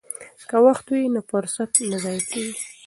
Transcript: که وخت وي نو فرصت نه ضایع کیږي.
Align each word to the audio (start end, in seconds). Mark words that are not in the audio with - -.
که 0.49 0.57
وخت 0.65 0.85
وي 0.89 1.03
نو 1.13 1.21
فرصت 1.31 1.71
نه 1.89 1.97
ضایع 2.03 2.23
کیږي. 2.31 2.55